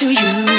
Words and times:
to 0.00 0.10
you. 0.10 0.49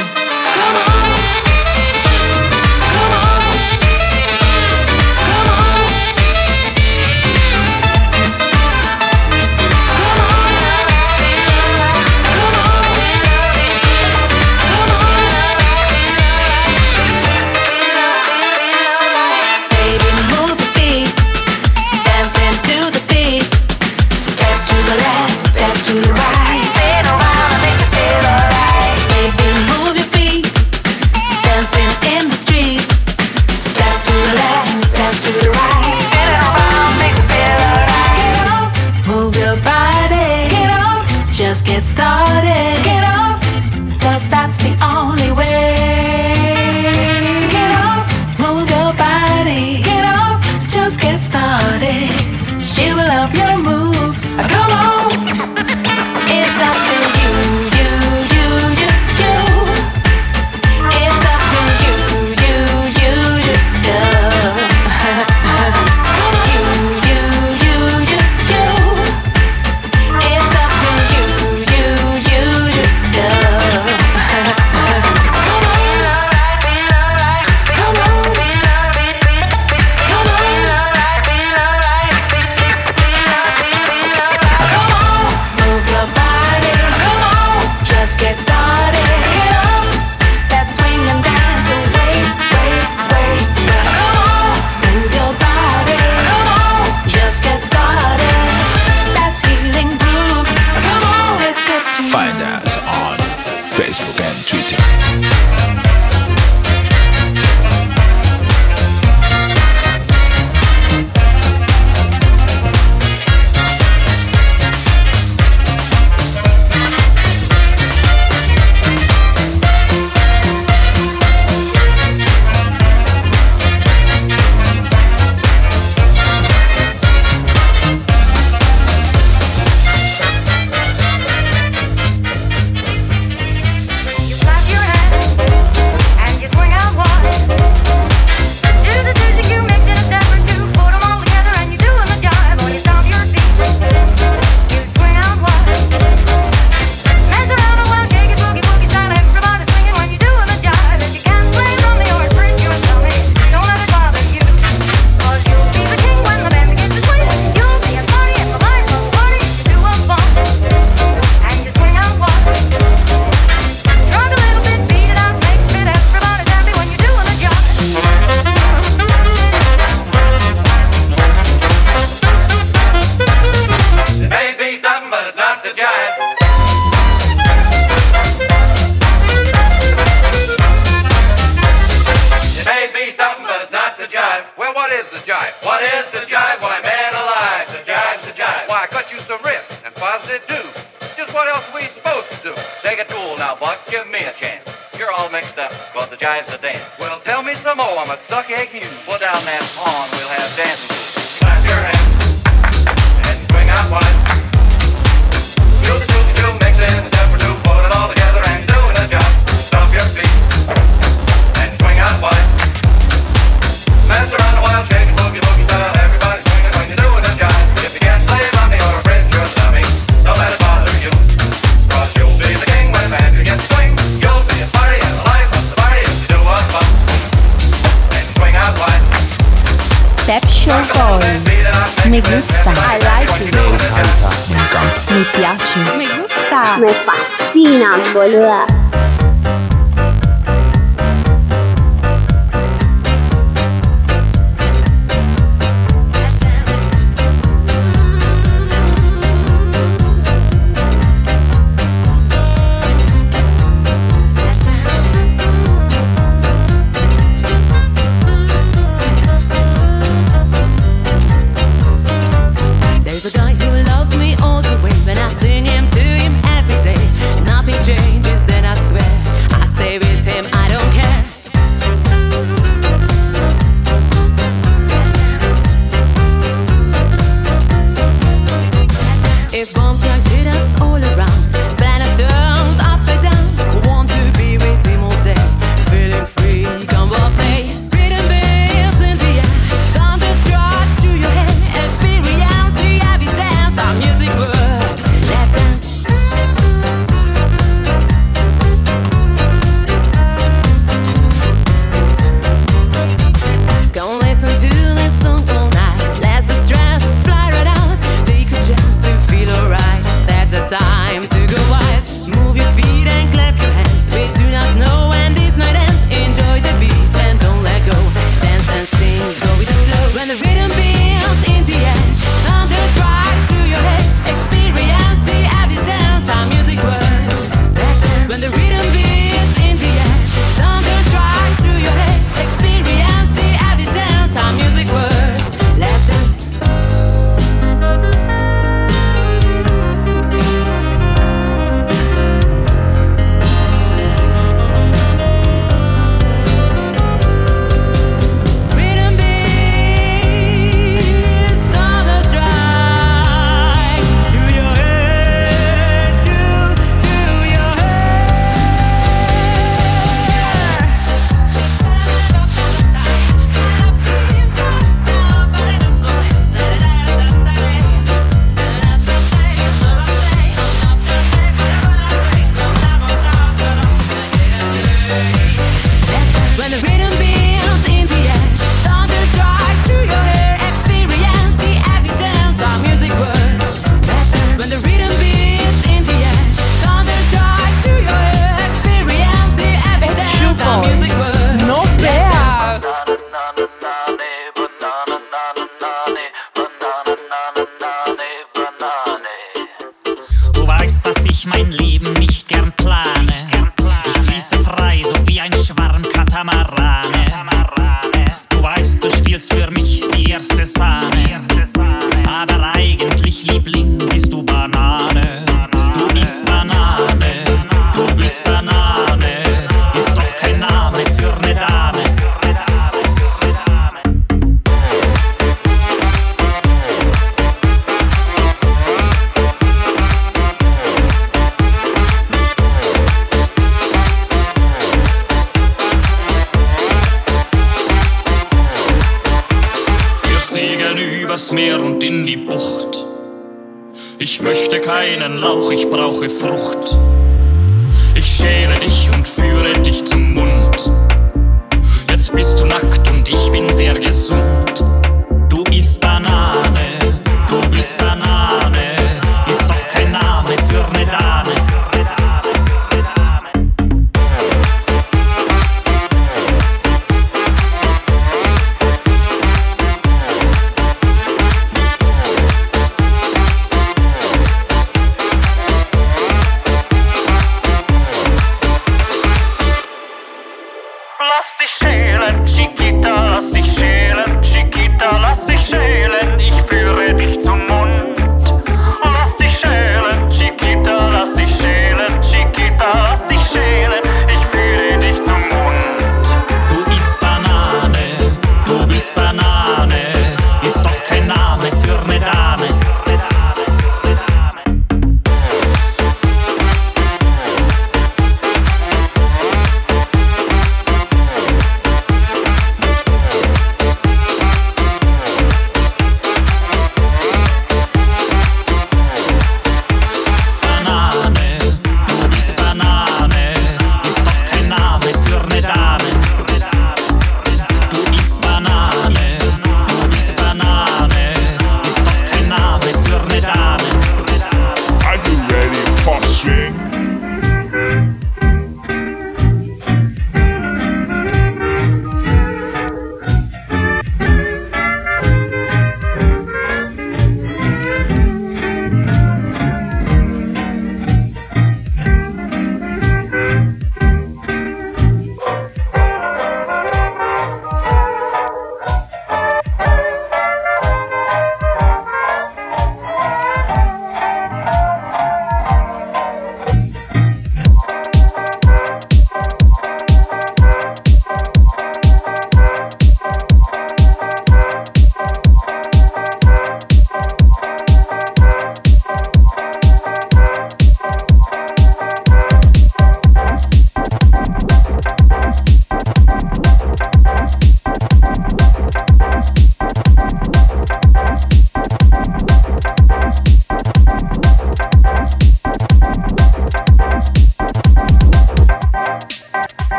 poi. 231.02 232.10
Mi 232.10 232.22
gusta. 232.22 232.72
I 232.72 233.00
like 233.00 233.44
it. 233.44 233.56
Mi 233.56 234.56
encanta 234.56 235.14
Mi 235.14 235.26
piace. 235.32 235.80
Mi 235.98 236.08
gusta. 236.08 236.78
Me 236.78 236.94
fascina, 236.94 237.98
boludo 238.14 239.11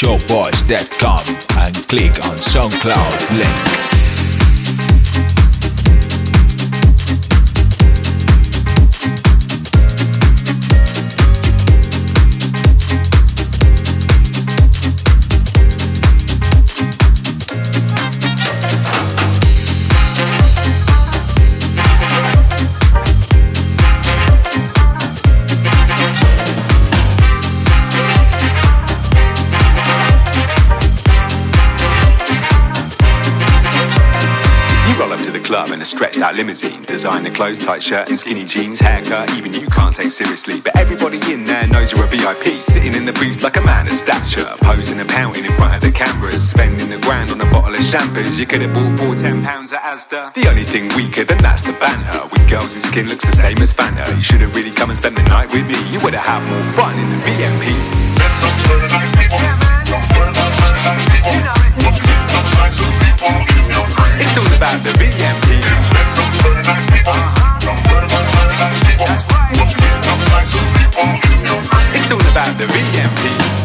to 0.00 0.06
pepshowboys.com 0.06 0.49
limousine. 36.40 36.82
Designer 36.84 37.30
clothes, 37.30 37.58
tight 37.58 37.82
shirt 37.82 38.08
and 38.08 38.18
skinny 38.18 38.46
jeans, 38.46 38.80
haircut, 38.80 39.30
even 39.36 39.52
you 39.52 39.66
can't 39.68 39.94
take 39.94 40.10
seriously. 40.10 40.62
But 40.62 40.74
everybody 40.74 41.20
in 41.30 41.44
there 41.44 41.66
knows 41.66 41.92
you're 41.92 42.04
a 42.04 42.08
VIP, 42.08 42.58
sitting 42.58 42.94
in 42.94 43.04
the 43.04 43.12
booth 43.12 43.42
like 43.42 43.56
a 43.56 43.60
man 43.60 43.86
of 43.86 43.92
stature, 43.92 44.48
posing 44.62 44.98
and 45.00 45.08
pouting 45.08 45.44
in 45.44 45.52
front 45.52 45.74
of 45.74 45.82
the 45.82 45.92
cameras, 45.92 46.40
spending 46.48 46.90
a 46.94 47.00
grand 47.00 47.30
on 47.30 47.42
a 47.42 47.50
bottle 47.50 47.74
of 47.74 47.80
shampoos. 47.80 48.38
You 48.38 48.46
could 48.46 48.62
have 48.62 48.72
bought 48.72 48.98
for 48.98 49.14
ten 49.14 49.42
pounds 49.44 49.74
at 49.74 49.82
Asda. 49.82 50.32
The 50.32 50.48
only 50.48 50.64
thing 50.64 50.88
weaker 50.96 51.24
than 51.24 51.38
that's 51.38 51.62
the 51.62 51.74
banter. 51.74 52.26
With 52.32 52.48
girls 52.48 52.72
whose 52.72 52.84
skin 52.84 53.06
looks 53.06 53.26
the 53.28 53.36
same 53.36 53.58
as 53.58 53.74
Fanta. 53.74 54.08
You 54.16 54.22
should 54.22 54.40
have 54.40 54.56
really 54.56 54.72
come 54.72 54.88
and 54.88 54.96
spent 54.96 55.16
the 55.16 55.24
night 55.24 55.52
with 55.52 55.68
me. 55.68 55.76
You 55.92 56.00
would 56.00 56.14
have 56.14 56.24
had 56.24 56.40
more 56.48 56.64
fun 56.72 56.94
in 56.96 57.08
the 57.10 57.20
VMP. 57.26 58.00
It's 64.20 64.36
all 64.36 64.46
about 64.56 64.78
the. 64.84 64.90
It's 71.92 72.10
all 72.10 72.20
about 72.30 72.56
the 72.58 72.64
VMP. 72.64 73.60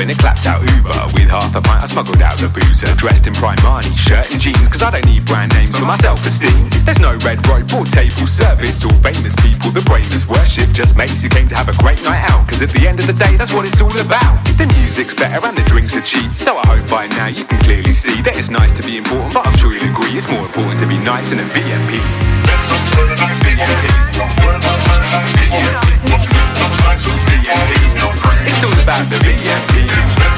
in 0.00 0.10
a 0.10 0.14
clapped 0.14 0.46
out 0.46 0.62
Uber 0.76 1.07
half 1.28 1.54
a 1.54 1.60
pint. 1.60 1.84
I 1.84 1.86
smuggled 1.86 2.24
out 2.24 2.40
the 2.40 2.48
boozer, 2.48 2.88
dressed 2.96 3.28
in 3.28 3.36
Primani, 3.36 3.92
shirt 3.92 4.32
and 4.32 4.40
jeans, 4.40 4.66
cause 4.66 4.82
I 4.82 4.90
don't 4.90 5.04
need 5.04 5.24
brand 5.28 5.52
names 5.54 5.78
for 5.78 5.84
my 5.84 5.96
self 6.00 6.24
esteem. 6.24 6.72
There's 6.88 6.98
no 6.98 7.12
red 7.22 7.38
rope 7.46 7.68
or 7.76 7.84
table 7.84 8.26
service 8.26 8.82
or 8.82 8.90
famous 9.04 9.36
people. 9.36 9.70
The 9.70 9.84
brainless 9.84 10.24
worship 10.26 10.72
just 10.72 10.96
mates 10.96 11.22
who 11.22 11.28
came 11.28 11.46
to 11.52 11.56
have 11.56 11.68
a 11.68 11.76
great 11.76 12.00
night 12.02 12.24
out, 12.32 12.48
cause 12.48 12.64
at 12.64 12.72
the 12.72 12.88
end 12.88 12.98
of 12.98 13.06
the 13.06 13.12
day, 13.12 13.36
that's 13.36 13.52
what 13.52 13.68
it's 13.68 13.78
all 13.84 13.92
about. 14.00 14.40
The 14.56 14.66
music's 14.66 15.14
better 15.14 15.44
and 15.44 15.54
the 15.54 15.62
drinks 15.68 15.94
are 15.94 16.02
cheap, 16.02 16.32
so 16.32 16.56
I 16.56 16.64
hope 16.66 16.88
by 16.88 17.06
now 17.14 17.28
you 17.28 17.44
can 17.44 17.60
clearly 17.60 17.92
see 17.92 18.24
that 18.24 18.34
it's 18.34 18.50
nice 18.50 18.72
to 18.80 18.82
be 18.82 18.96
important, 18.96 19.36
but 19.36 19.46
I'm 19.46 19.56
sure 19.60 19.70
you'll 19.70 19.92
agree 19.92 20.16
it's 20.16 20.26
more 20.32 20.42
important 20.42 20.80
to 20.80 20.88
be 20.88 20.96
nice 21.04 21.30
in 21.30 21.38
a 21.38 21.46
VMP. 21.52 22.00
It's 28.48 28.64
all 28.64 28.72
about 28.82 29.04
the 29.10 29.16
VMP. 29.22 30.37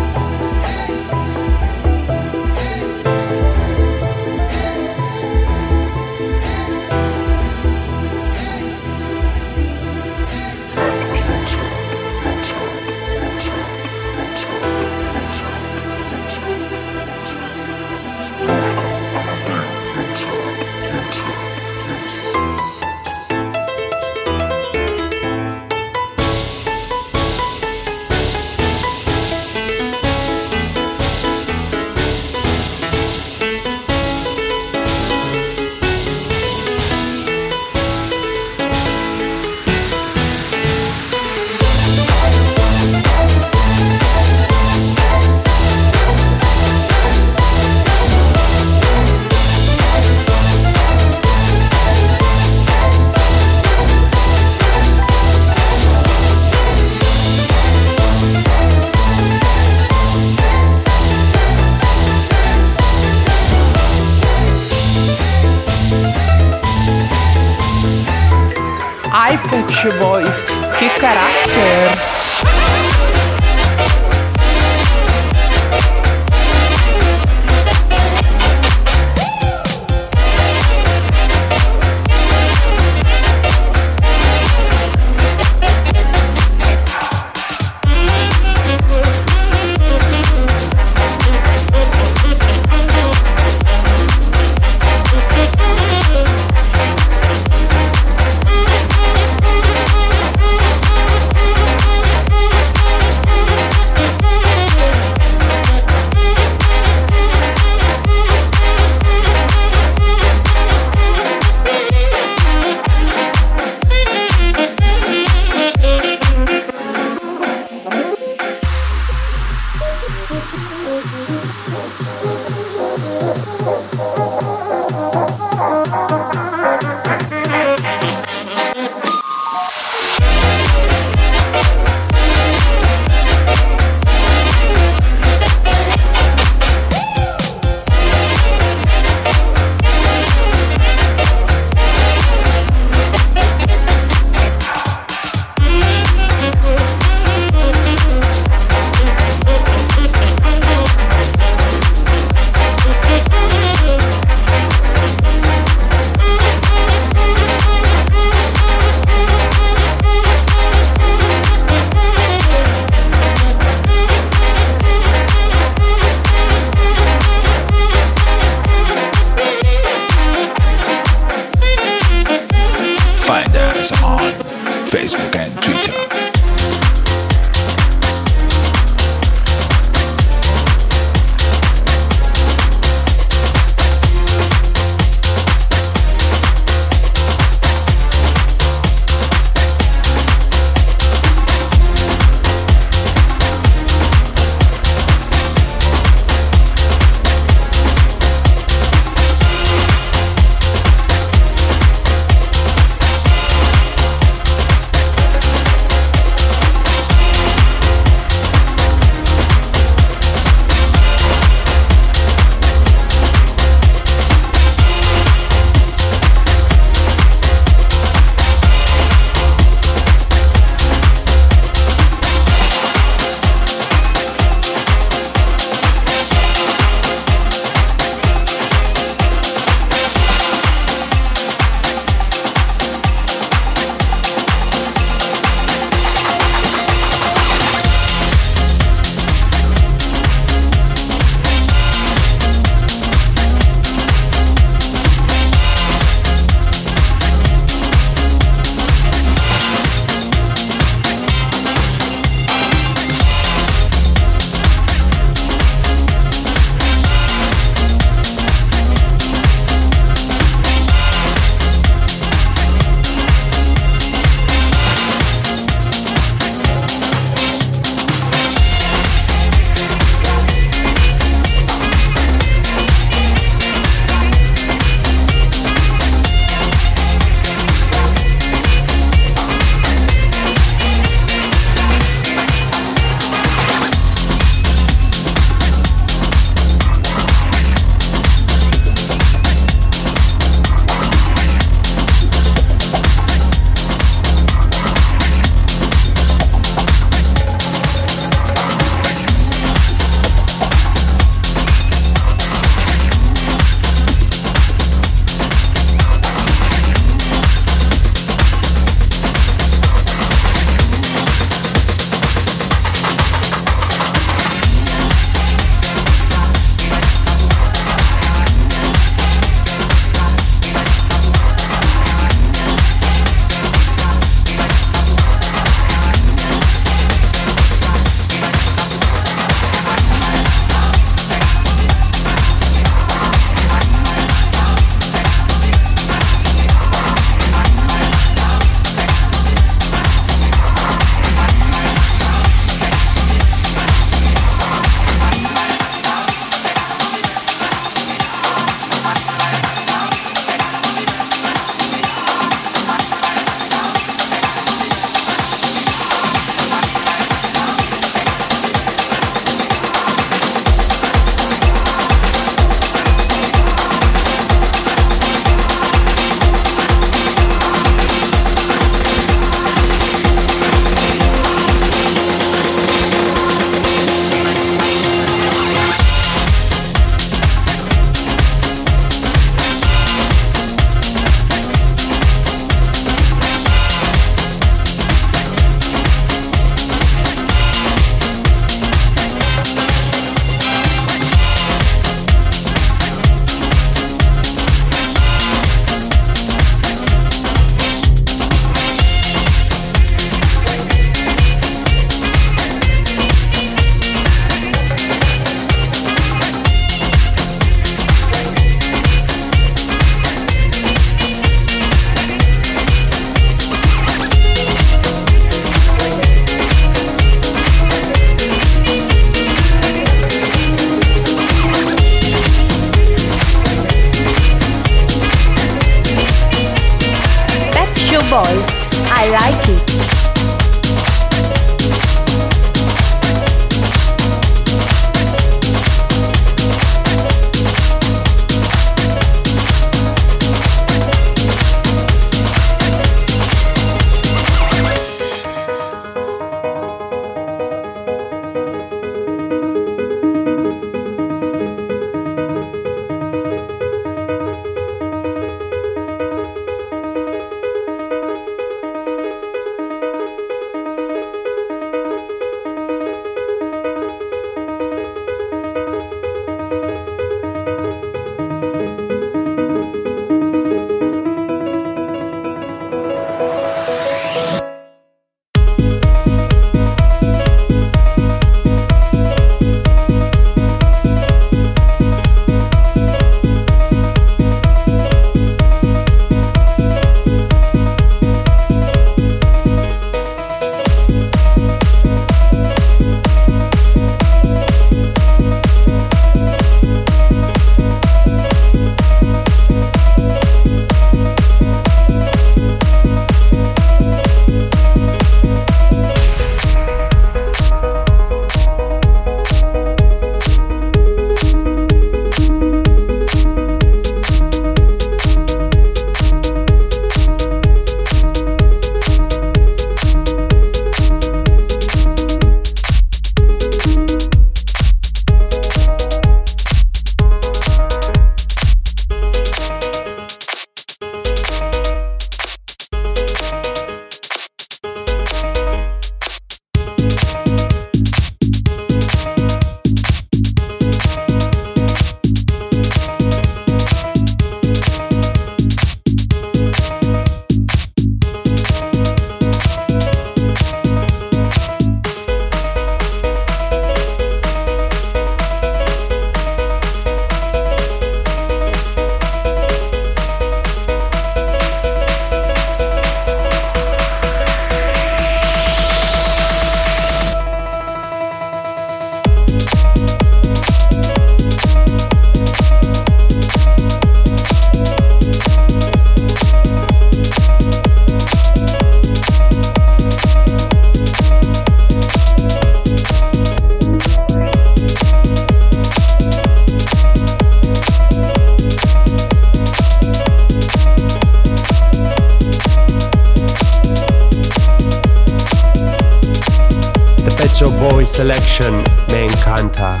Selection 598.06 598.76
me 599.10 599.26
encanta. 599.26 600.00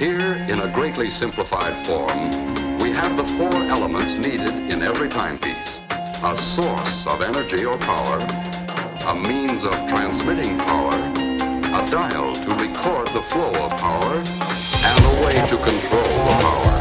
Here, 0.00 0.34
in 0.48 0.60
a 0.60 0.72
greatly 0.74 1.10
simplified 1.12 1.86
form, 1.86 2.78
we 2.78 2.90
have 2.90 3.16
the 3.16 3.24
four 3.38 3.54
elements 3.54 4.18
needed 4.18 4.50
in 4.72 4.82
every 4.82 5.08
timepiece. 5.08 5.80
A 6.24 6.36
source 6.36 7.06
of 7.06 7.22
energy 7.22 7.64
or 7.64 7.78
power, 7.78 8.18
a 9.06 9.14
means 9.14 9.64
of 9.64 9.72
transmitting 9.86 10.58
power, 10.58 10.92
a 10.92 11.90
dial 11.90 12.34
to 12.34 12.50
record 12.56 13.06
the 13.06 13.22
flow 13.30 13.52
of 13.52 13.70
power, 13.78 14.14
and 14.84 15.04
a 15.04 15.24
way 15.24 15.34
to 15.48 15.56
control 15.56 16.02
the 16.02 16.36
power. 16.42 16.75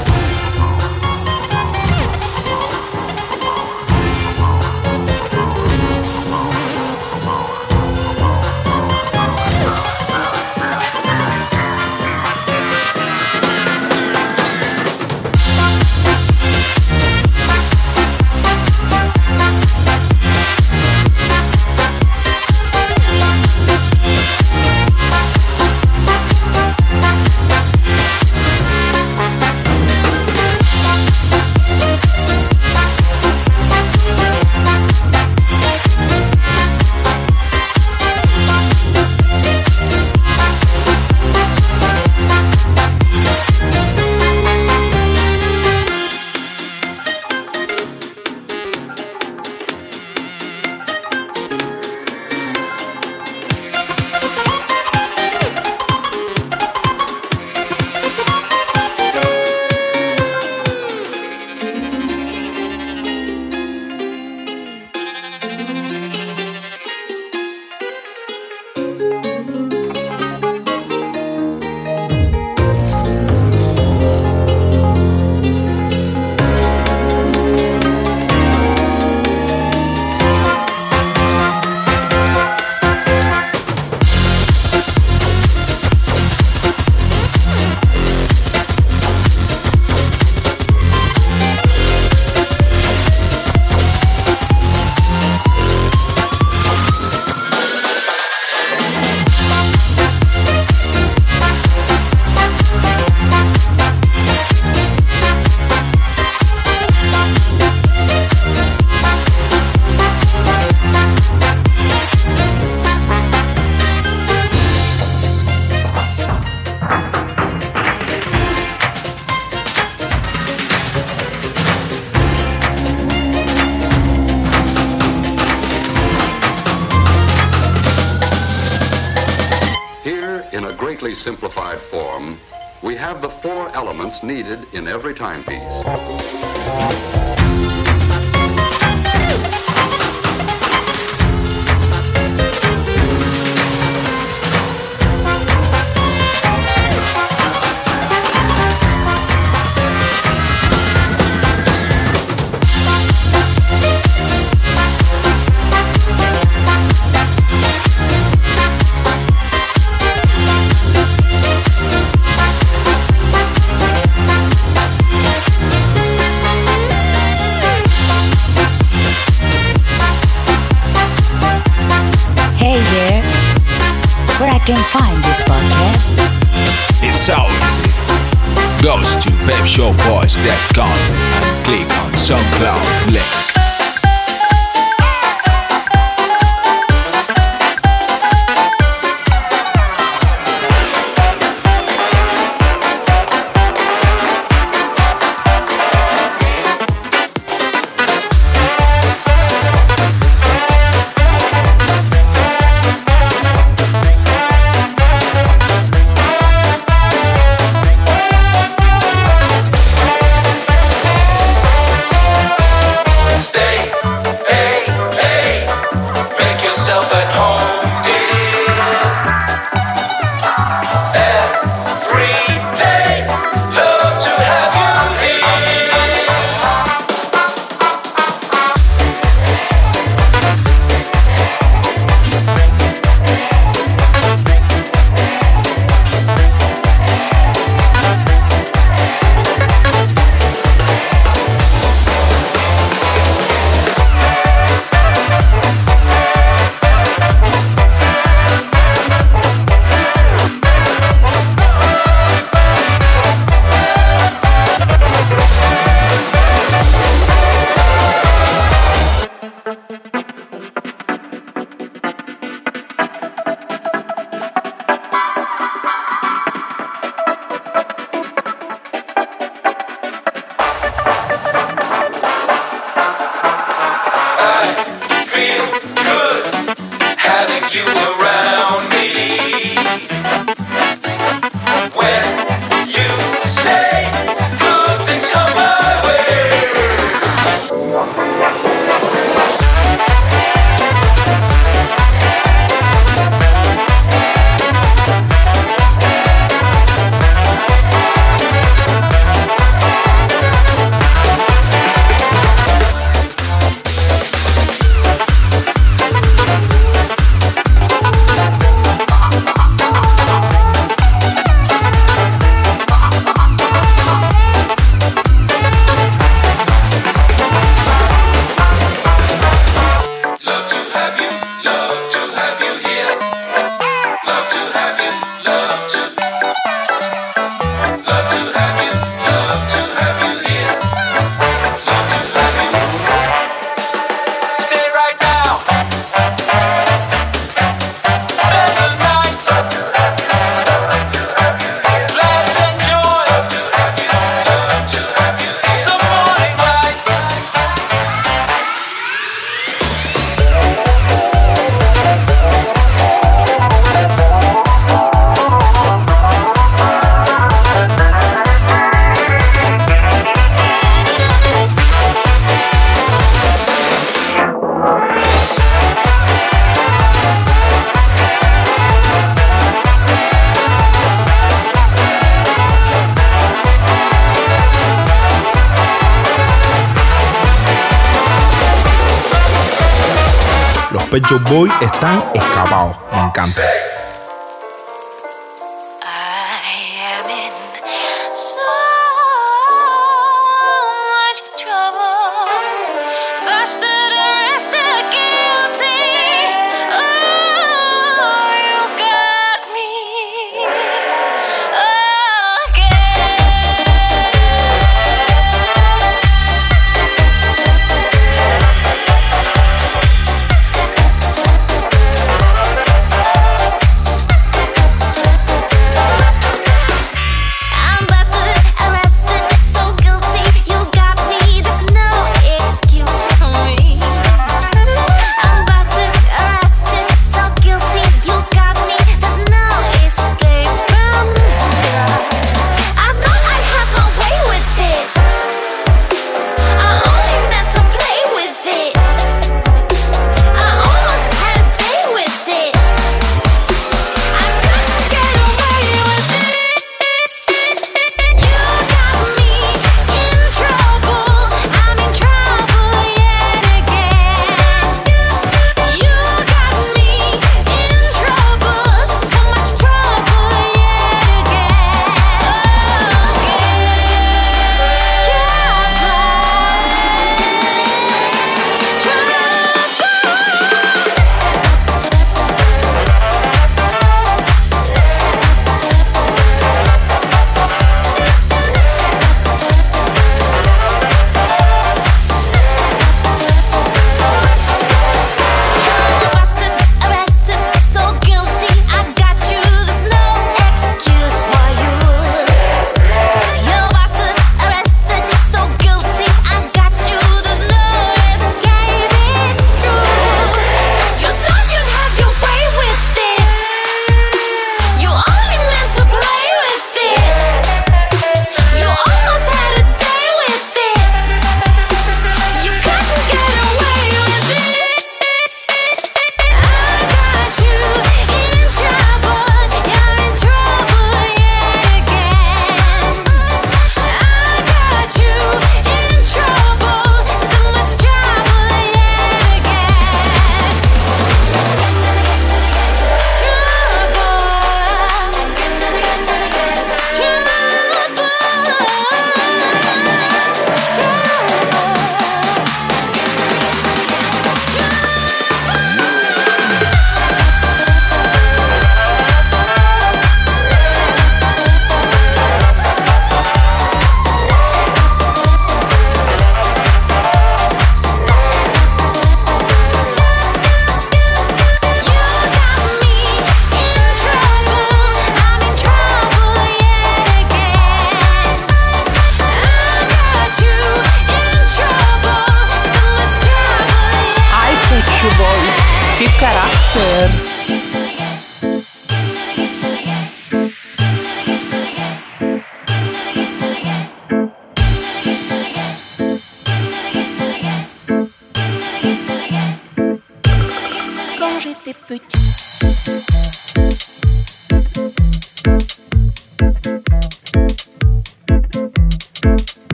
Yo 381.27 381.39
Boy 381.39 381.71
están. 381.81 382.23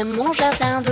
J'aime 0.00 0.16
mon 0.16 0.32
jardin 0.32 0.80
de 0.80 0.89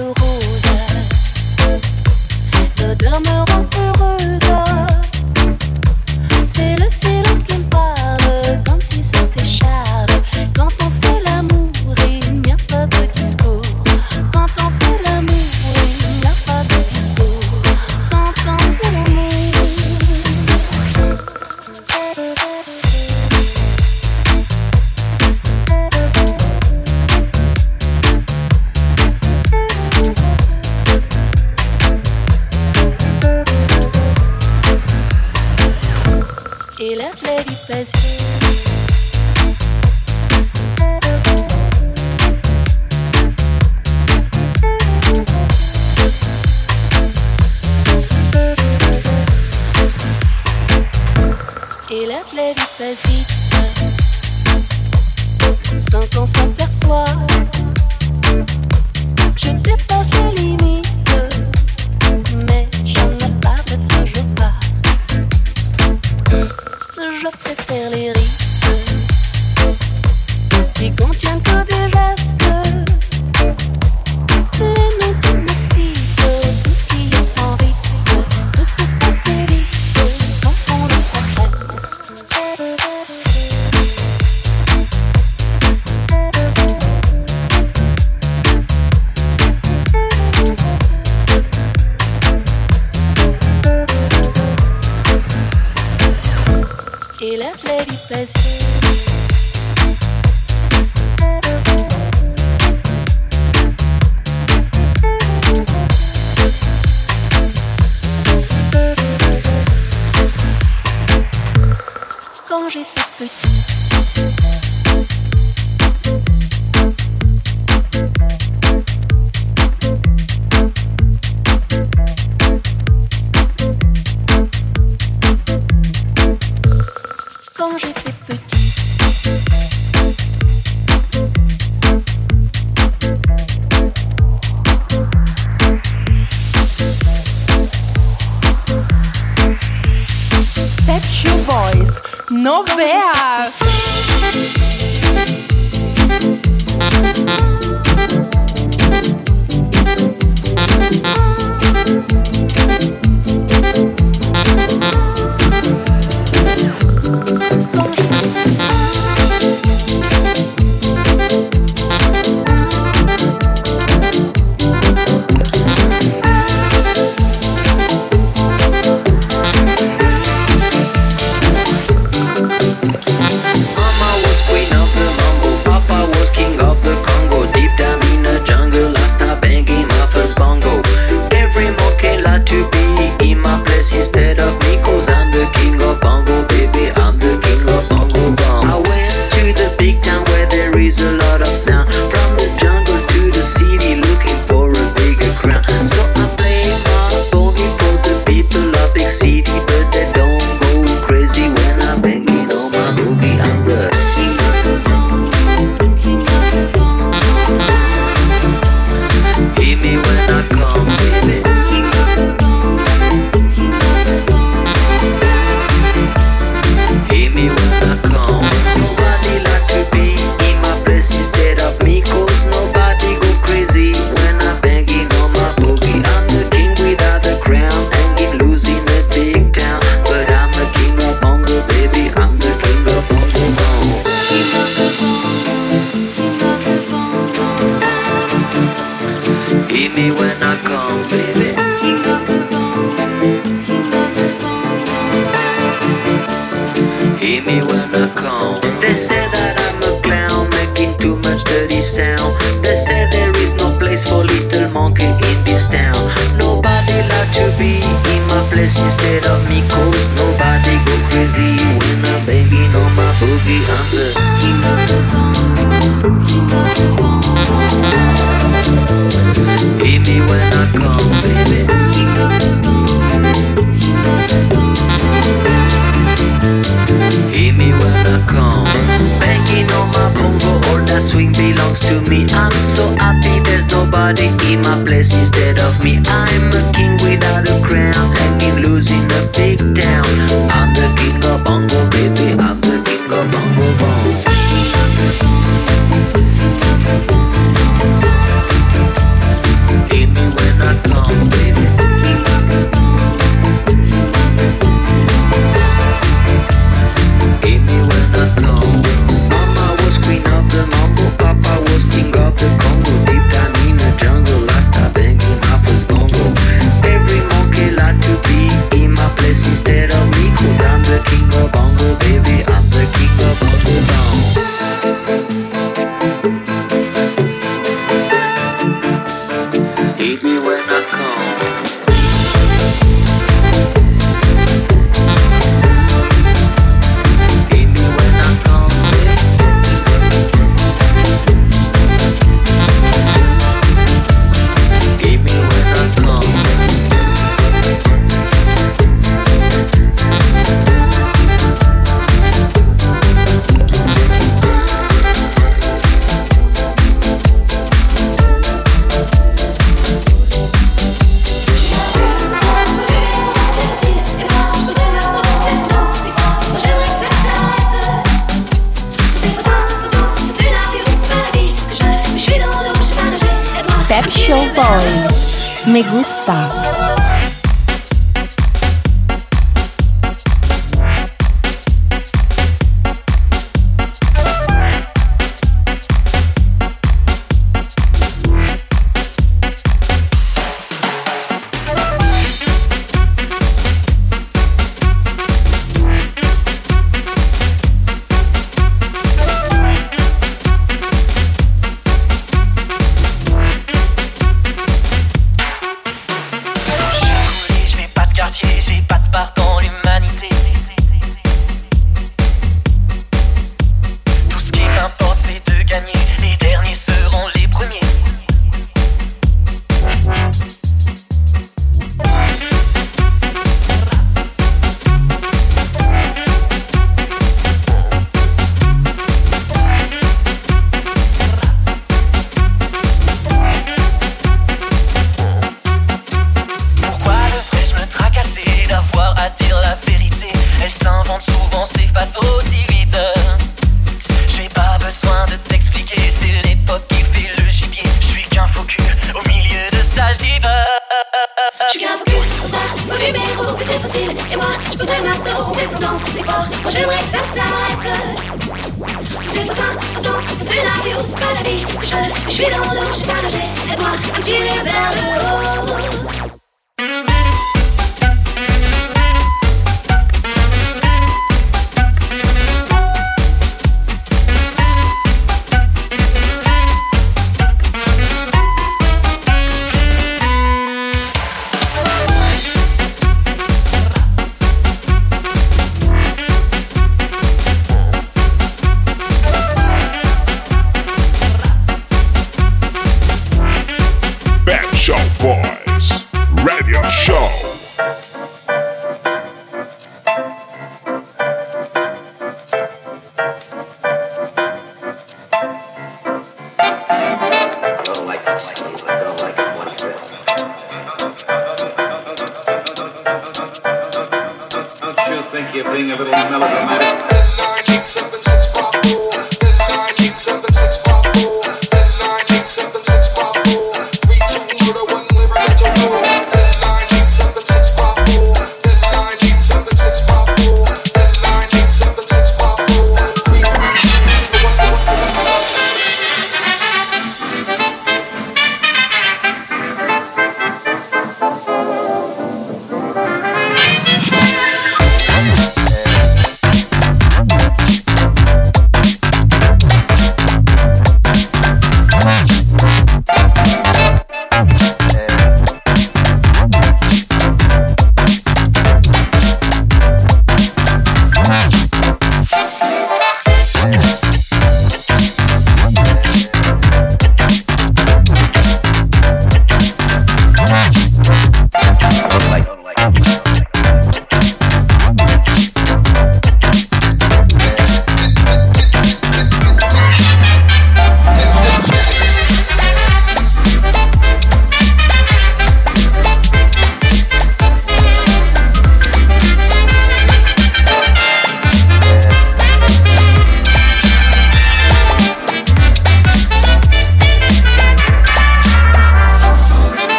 Et 97.20 97.36
laisse-les 97.36 97.84
du 97.84 97.96
plaisir. 98.06 98.77